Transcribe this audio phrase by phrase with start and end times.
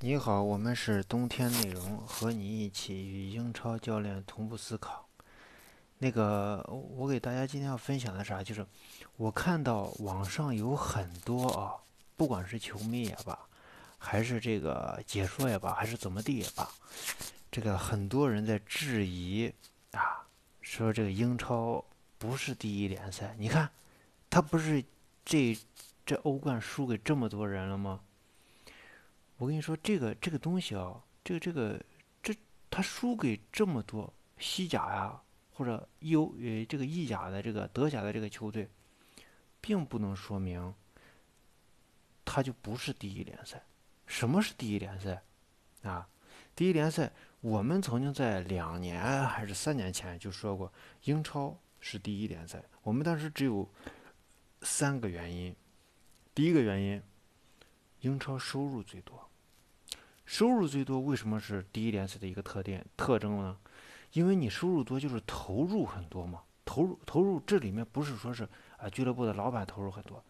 [0.00, 5.08] 你好，我们是冬天内容，和你一起与英超教练同步思考。
[5.98, 8.40] 那个，我给大家今天要分享的啥？
[8.40, 8.64] 就是
[9.16, 11.74] 我看到网上有很多啊，
[12.16, 13.36] 不管是球迷也罢，
[13.98, 16.70] 还是这个解说也罢，还是怎么地也罢，
[17.50, 19.52] 这个很多人在质疑
[19.90, 20.24] 啊，
[20.60, 21.84] 说这个英超
[22.18, 23.34] 不是第一联赛。
[23.36, 23.68] 你看，
[24.30, 24.84] 他不是
[25.24, 25.58] 这
[26.06, 27.98] 这欧冠输给这么多人了吗？
[29.38, 31.80] 我跟你说，这个这个东西啊，这个这个
[32.22, 32.34] 这
[32.68, 35.22] 他输给这么多西甲呀，
[35.52, 38.68] 或者欧呃这个意甲的这个德甲的这个球队，
[39.60, 40.74] 并不能说明
[42.24, 43.62] 他就不是第一联赛。
[44.06, 45.22] 什么是第一联赛
[45.82, 46.08] 啊？
[46.56, 50.72] 第一联赛，我们曾经在两年还是三年前就说过，
[51.04, 52.60] 英超是第一联赛。
[52.82, 53.68] 我们当时只有
[54.62, 55.54] 三个原因，
[56.34, 57.00] 第一个原因，
[58.00, 59.27] 英超收入最多。
[60.28, 63.56] 收入最多，为什么是第一联赛的一个特点特征呢？
[64.12, 66.42] 因为你收入多，就是投入很多嘛。
[66.66, 70.22] 投入投入，这里面不是说是啊，俱乐部的老板投入很多，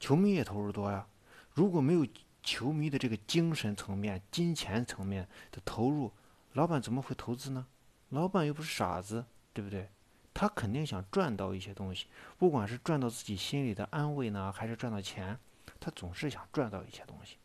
[0.00, 1.06] 球迷也投入多呀。
[1.52, 2.04] 如果没有
[2.42, 6.12] 球迷的这个精神层面、金钱层面的投入，
[6.54, 7.68] 老板怎么会投资呢？
[8.08, 9.88] 老板又不是傻子，对不对？
[10.34, 15.38] 他肯定想赚到一些东西，不管是赚到自己心里的安慰呢，还是赚到钱，
[15.78, 17.36] 他总是想赚到一些东西。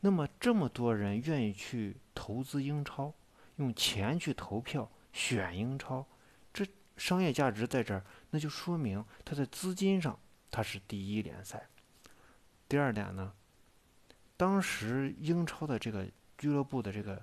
[0.00, 3.12] 那么这么多人愿意去投资英超，
[3.56, 6.06] 用钱去投票选英超，
[6.52, 6.64] 这
[6.96, 10.16] 商业价值在这儿，那就说明它在资金上
[10.50, 11.68] 它是第一联赛。
[12.68, 13.32] 第二点呢，
[14.36, 17.20] 当时英超的这个俱乐部的这个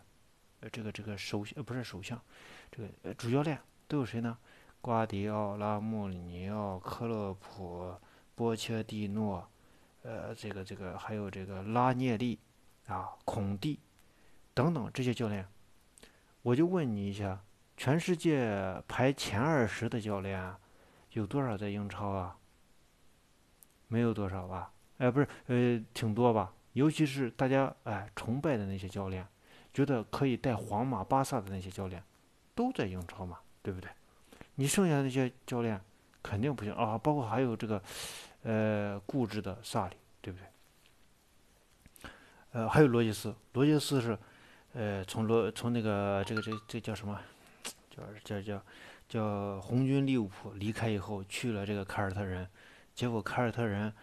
[0.59, 2.22] 呃这个这个首呃不是首相，
[2.70, 4.38] 这个呃主教练都有谁呢？
[4.81, 7.96] 瓜迪奥拉、穆里尼奥、克洛普、
[8.36, 9.50] 波切蒂诺，
[10.03, 12.38] 呃这个这个还有这个拉涅利。
[12.88, 13.80] 啊，孔蒂
[14.53, 15.47] 等等这些教练，
[16.41, 17.41] 我就问你一下，
[17.75, 20.53] 全世界排前二十的教练
[21.11, 22.38] 有多少在英超啊？
[23.88, 24.72] 没有多少吧？
[24.97, 26.53] 哎，不是，呃，挺多吧？
[26.74, 29.25] 尤其是大家哎崇拜的那些教练，
[29.74, 32.03] 觉得可以带皇马、巴萨的那些教练，
[32.53, 33.90] 都在英超嘛，对不对？
[34.56, 35.79] 你剩下的那些教练
[36.24, 37.81] 肯定不行啊，包括还有这个
[38.44, 40.47] 呃固执的萨里，对不对？
[42.56, 44.18] 呃，还有罗杰斯，罗杰斯是，
[44.72, 47.20] 呃，从罗从那个这个这这叫什么，
[47.90, 48.64] 叫叫叫
[49.10, 52.48] 叫红军利物浦离开以后去了这个凯尔特人，
[52.94, 53.94] 结果凯尔特人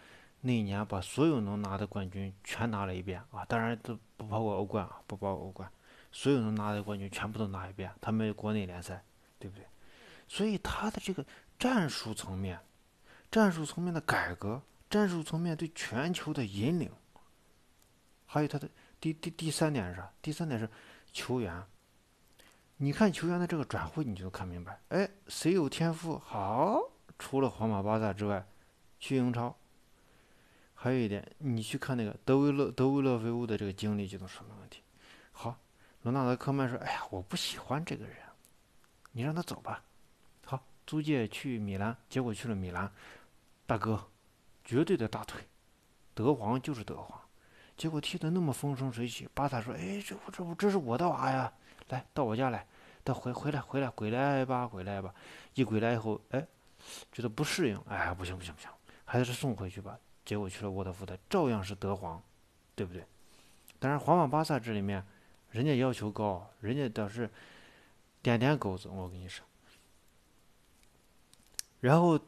[0.41, 5.67] 那一年把所有能拿的冠军全拿了一遍啊，当然都不包括欧冠啊，不包括欧冠，
[6.11, 9.03] 所有能拿的冠军全部都拿一遍，他们国内联赛，
[9.39, 9.65] 对不对？
[10.27, 11.25] 所以他的这个
[11.57, 12.59] 战术层面，
[13.31, 16.91] 战术层面的改革，战术层面对全球的引领。
[18.33, 18.67] 还有他的
[18.99, 20.11] 第第第三点是啥？
[20.19, 20.67] 第三点是
[21.11, 21.63] 球员。
[22.77, 24.81] 你看球员的这个转会，你就能看明白。
[24.89, 26.81] 哎，谁有天赋好？
[27.19, 28.43] 除了皇马、巴萨之外，
[28.99, 29.55] 去英超。
[30.73, 34.81] 还有一点，你去看那个德维勒德维勒维乌的这个经历，就能说明问题。
[35.31, 35.55] 好，
[36.01, 38.17] 罗纳德科曼说：“哎呀，我不喜欢这个人，
[39.11, 39.83] 你让他走吧。”
[40.43, 42.91] 好，租借去米兰，结果去了米兰，
[43.67, 44.03] 大哥，
[44.65, 45.39] 绝对的大腿，
[46.15, 47.21] 德皇就是德皇。
[47.75, 51.51] 结果踢得那么风生水起，巴萨说：“哎，这不这不这是我的娃呀，
[51.89, 52.65] 来到我家来，
[53.03, 55.13] 他回回来回来回来吧，回来吧。
[55.55, 56.47] 一回来以后，哎，
[57.11, 58.69] 觉得不适应，哎，不行不行不行，
[59.05, 59.97] 还是送回去吧。
[60.23, 62.21] 结果去了沃特福德，照样是德皇，
[62.75, 63.03] 对不对？
[63.79, 65.03] 当然，皇马、巴萨这里面，
[65.49, 67.29] 人家要求高，人家倒是
[68.21, 69.43] 点点狗子，我跟你说。
[71.81, 72.19] 然后，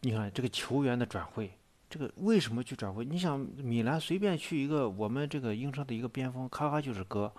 [0.00, 1.56] 你看这个球员的转会。”
[1.90, 3.04] 这个为什么去转会？
[3.04, 7.30] 你想米兰随便去一个我们这个英超的一个边锋，咔咔就是哥，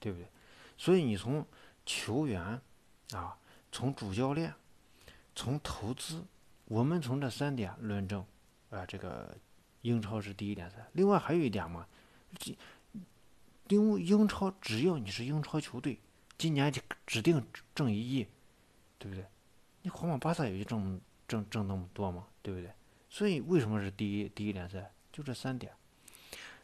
[0.00, 0.26] 对不对？
[0.78, 1.46] 所以你从
[1.84, 2.58] 球员
[3.12, 3.36] 啊，
[3.70, 4.54] 从主教练，
[5.34, 6.24] 从投资，
[6.64, 8.24] 我们从这三点论证
[8.70, 9.36] 啊，这个
[9.82, 10.88] 英超是第一联赛。
[10.94, 11.86] 另外还有一点嘛，
[13.68, 16.00] 因为英超只要你是英超球队，
[16.38, 17.44] 今年就指定
[17.74, 18.26] 挣一亿，
[18.98, 19.26] 对不对？
[19.82, 22.70] 你皇马、巴萨也就挣挣挣那么多嘛，对不对？
[23.08, 24.92] 所以为什么是第一第一联赛？
[25.10, 25.72] 就这三点。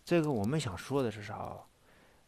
[0.05, 1.56] 再一个，我们想说的是啥？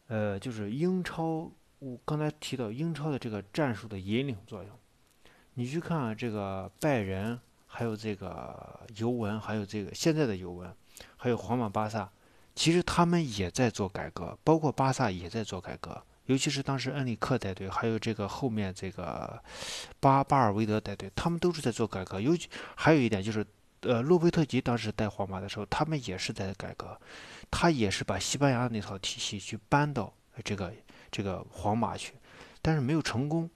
[0.07, 4.71] 呃，就是英超，我刚才提到英超的这个战术的引领作用。
[5.53, 10.75] 你去看这个拜仁，还有这个尤文，还有这个现在的尤文，
[11.17, 12.09] 还有皇马、巴萨，
[12.55, 16.03] 其实他们也在做改革，包括巴萨也在做改革。
[16.25, 19.39] 尤其是当时恩里克带队，还有这个后面这个
[19.99, 22.19] 巴巴尔韦德带队，他们都是在做改革。
[22.19, 23.45] 尤其还有一点就是。
[23.81, 26.99] 呃，洛佩特吉当时带皇马的时候，他们也是在改革。
[27.49, 30.13] 他也是把西班牙那套体系去搬到
[30.43, 30.73] 这个
[31.09, 32.13] 这个皇马去，
[32.61, 33.49] 但是没有成功。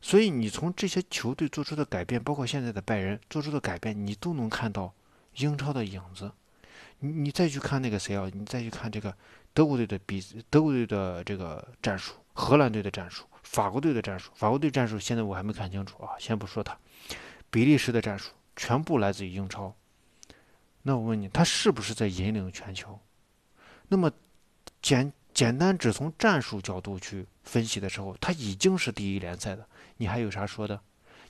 [0.00, 4.92] 所以你从这些球队做出的改变，包括现在的拜仁做出的改变，你都能看到
[5.36, 6.30] 英超的影子。
[6.98, 8.28] 你你再去看那个谁啊？
[8.32, 9.16] 你再去看这个
[9.54, 14.30] 德国队的比德国队的这个战术，荷兰队的战术，法国队的战术。
[14.34, 16.76] 法国队战术现在我还没看清楚啊，先不说他。
[17.50, 19.74] 比利时的战术全部来自于英超。
[20.82, 22.98] 那我问你，他是不是在引领全球？
[23.88, 24.10] 那么
[24.80, 29.66] 简简单只从战术角度去分析的时候，他已经是第一联赛的。
[29.98, 30.80] 你还有啥说的？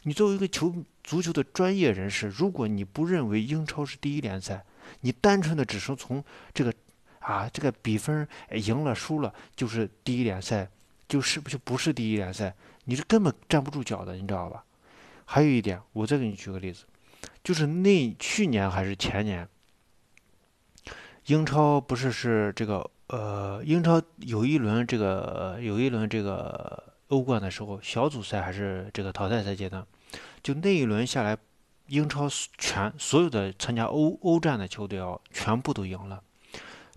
[0.05, 0.75] 你作为一个球
[1.05, 4.65] 足球的专业人士，如果你不认为英超是第一联赛，
[5.01, 6.73] 你单纯的只是从这个
[7.21, 10.69] 啊这个比分赢了输了就是第一联赛，
[11.07, 12.55] 就是不就不是第一联赛？
[12.85, 14.65] 你是根本站不住脚的，你知道吧？
[15.25, 16.85] 还有一点，我再给你举个例子，
[17.43, 19.49] 就是那去年还是前年，
[21.27, 26.91] 英超不是是这个呃英超有一轮这个有一轮这个。
[27.09, 29.87] 欧冠的时候，小组赛还是这个淘汰赛阶段，
[30.43, 31.37] 就那一轮下来，
[31.89, 36.23] 英超全所有的参加欧欧战的球队啊，全部都赢了。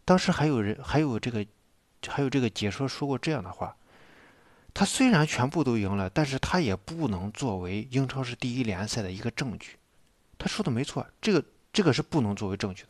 [0.05, 1.45] 当时还有人还有这个
[2.07, 3.75] 还有这个解说说过这样的话：，
[4.73, 9.75] 他虽然全部都赢了，但是他也不能作为英超是第一联赛的一个证据。
[10.37, 12.89] 他说的没错，这个这个是不能作为证据的。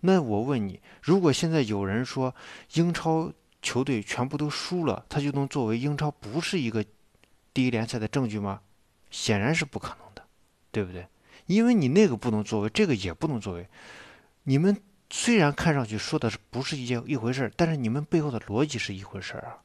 [0.00, 2.34] 那我问你，如果现在有人说
[2.74, 3.32] 英超，
[3.62, 6.84] 球队全部都输了，他就能作为英超不是一个
[7.52, 8.60] 第一联赛的证据吗？
[9.10, 10.22] 显然是不可能的，
[10.70, 11.06] 对不对？
[11.46, 13.66] 因为你那个不能作为，这个也不能作为。
[14.44, 14.76] 你们
[15.10, 19.58] 虽然看上去说的是不是一件一回事但是你们背后的逻辑是一回事啊。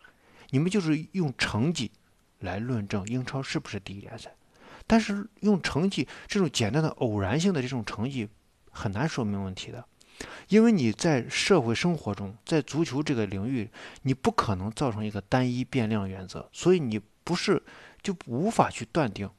[0.51, 1.91] 你们就是用成绩
[2.39, 4.31] 来论证英超是不是第一联赛，
[4.89, 8.27] 但是用成绩这种简单的偶然性的这种成绩
[8.71, 9.85] 很难说明问题的。
[10.47, 13.69] 因为你在社会生活中，在足球这个领域，
[14.01, 17.61] 你不可能造成一个单一变量原则，所以你不是
[18.01, 19.29] 就无法去断定。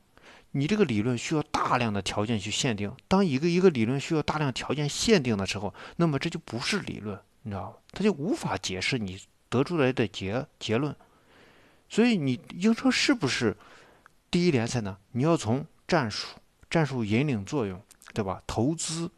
[0.52, 2.94] 你这个理论需要大量的条件去限定。
[3.08, 7.76] 当一个一个理论需要大量条件限定的时候，那么这就不是理论，你知道吗？
[7.91, 10.94] 它就无法解释你得出来的结结论。
[11.88, 13.56] 所以你 英超是不是
[14.31, 14.97] 第一联赛呢？
[15.12, 16.38] 你要从战术、
[16.69, 17.82] 战术引领作用，
[18.15, 18.43] 对吧？
[18.47, 19.11] 投资。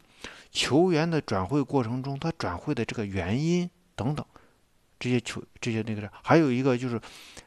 [0.51, 4.23] 球员的转会过程中，他转会的这个原因等等，
[4.99, 7.01] 这些球这些那个还有一个就是，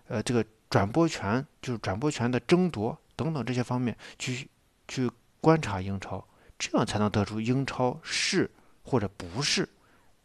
[0.09, 4.49] 呃，这个转播权就是转播权的争夺等等这些方面去
[4.89, 5.09] 去
[5.41, 6.27] 观察英超，
[6.59, 8.51] 这样才能得出英超是
[8.83, 9.69] 或者不是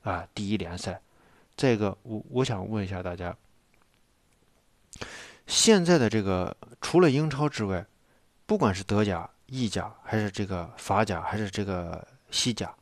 [0.02, 1.00] 啊第一联赛。
[1.56, 3.38] 再一个，我我想问一下大家，
[5.52, 7.86] 现在的这个除了英超之外，
[8.46, 12.08] 不管是德甲、意甲还是这个法甲还是这个。
[12.34, 12.74] 西甲，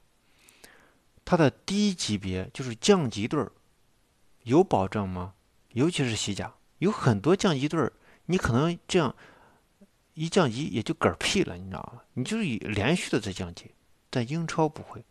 [1.26, 3.52] 它的低级别就是降级队儿，
[4.44, 5.34] 有保证吗？
[5.70, 7.92] 尤其是西甲，有很多降级队儿，
[8.28, 9.16] 你可能这样
[10.14, 12.04] 一降级也就嗝屁了，你知道吗？
[12.14, 13.72] 你就是连续的在降级。
[14.12, 15.04] 但英超不会，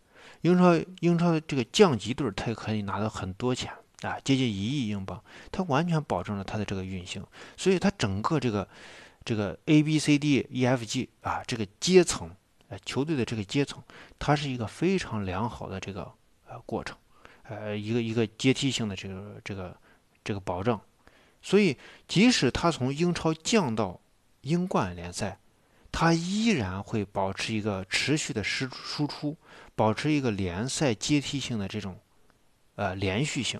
[0.43, 3.73] 英超英超的这个降级队儿，它可以拿到很多钱
[4.03, 7.25] 啊，接近一亿英镑，它完全保证了它的这个运行，
[7.57, 8.69] 所以它整个这个
[9.25, 12.31] 这个 A B C D E F G 啊这个阶层。
[12.71, 13.83] 呃，球队的这个阶层，
[14.19, 16.13] 它是一个非常良好的这个
[16.47, 16.95] 呃过程，
[17.45, 19.75] 呃，一个一个阶梯性的这个这个
[20.23, 20.79] 这个保障，
[21.41, 23.99] 所以即使他从英超降到
[24.43, 25.39] 英冠联赛，
[25.91, 29.35] 他依然会保持一个持续的输输出，
[29.75, 31.99] 保持一个联赛阶梯性的这种
[32.75, 33.59] 呃连续性，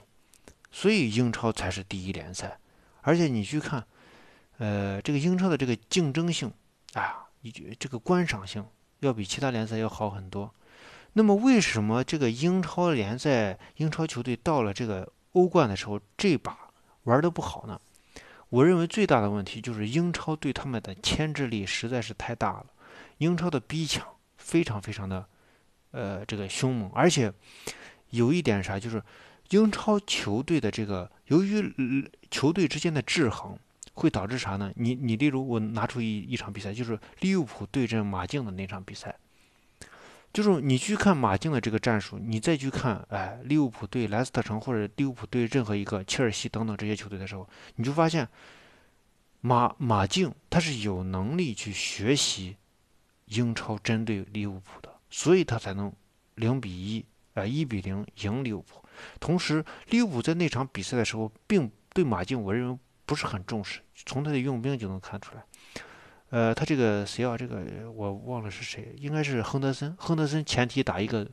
[0.71, 2.59] 所以英超才是第一联赛，
[3.03, 3.87] 而且你去看，
[4.59, 6.53] 呃，这个英超的这个竞争性
[6.95, 8.65] 啊，你觉这个观赏性。
[9.01, 10.53] 要比其他联赛要好很多。
[11.13, 16.59] 那么，为什么这个英超联赛、英超球队到了这个欧冠的时候，这把
[17.05, 17.81] 玩的不好呢？
[18.49, 22.67] 我认为最大的问题就是英超对他们的牵制力实在是太大了。
[23.19, 24.05] 英超的逼抢
[24.37, 25.25] 非常非常的，
[25.93, 27.33] 呃，这个凶猛，而且
[28.11, 29.01] 有一点啥，就是
[29.51, 33.59] 英超球队的这个由于球队之间的制衡。
[33.95, 34.73] 会导致啥呢？
[34.77, 39.13] 你你例如我拿出一一场比赛，就是利物浦对阵马竞的那场比赛，
[40.33, 48.29] 就是你去看马竞的这个战术，你再去看哎利物浦对莱斯特城或者利物浦对任何一个切尔西等等这些球队的时候，你就发现
[49.41, 52.55] 马马竞他是有能力去学习
[53.25, 55.93] 英超针对利物浦的，所以他才能
[56.37, 58.81] 零比一啊一比零赢利物浦。
[59.21, 62.79] 同时，利物浦在那场比赛的时候，并对马竞，我认为。
[63.09, 65.43] 不是很重视，从他的用兵就能看出来。
[66.29, 67.39] 呃，他这个谁啊？
[67.39, 69.97] 这个我忘了是谁，应该是亨德森。
[69.97, 71.27] 亨德森前提打一个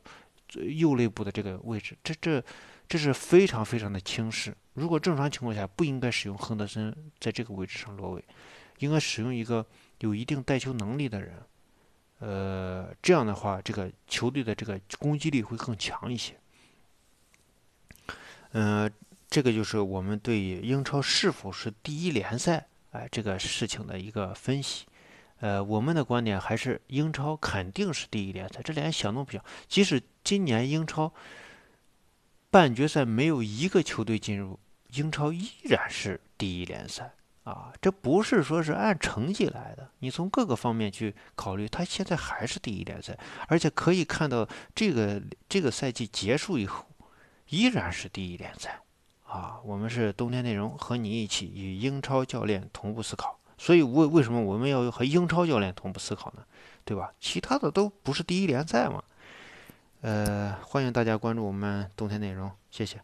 [0.54, 2.42] 右肋部的这个位置，这这
[2.88, 4.56] 这是非常非常的轻视。
[4.76, 8.24] 如果正常情况下不应该使用亨德森在这个位置上落位，
[8.80, 9.66] 应该使用一个
[10.00, 11.34] 有一定带球能力的人。
[12.20, 16.40] 呃，这样的话，这个球队的这个攻击力会更强一些。
[18.58, 18.90] 嗯，
[19.30, 24.86] 这个就是我们对英超是否是第一联赛，哎，这个事情的一个分析。
[25.42, 29.44] 呃，我们的观点还是英超肯定是第一联赛，这连想都不想。
[29.68, 31.14] 即使今年英超
[32.50, 34.58] 半决赛没有一个球队进入，
[34.94, 37.74] 英超依然是第一联赛啊！
[37.82, 43.20] 这不是说是按成绩来的，你从各个方面去考虑，它现在还是第一联赛，
[43.50, 46.86] 而且可以看到这个这个赛季结束以后，
[47.50, 48.82] 依然是第一联赛
[49.28, 49.60] 啊！
[49.64, 53.40] 我们是冬天内容和你一起与英超教练同步思考。
[53.58, 56.44] 所以为为什么我们要和英超教练同步思考呢？
[56.84, 57.14] 对吧？
[57.20, 59.04] 其他的都不是第一联赛嘛。
[60.02, 63.02] 呃，欢迎大家关注我们冬天内容，谢谢。